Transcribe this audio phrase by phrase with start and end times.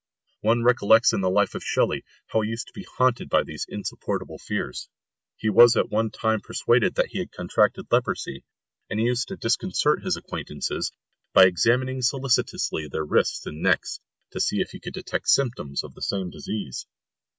[0.39, 3.67] One recollects in the life of Shelley, how he used to be haunted by these
[3.69, 4.89] insupportable fears.
[5.37, 8.43] He was at one time persuaded that he had contracted leprosy,
[8.89, 10.91] and he used to disconcert his acquaintances
[11.33, 13.99] by examining solicitously their wrists and necks
[14.31, 16.87] to see if he could detect symptoms of the same disease.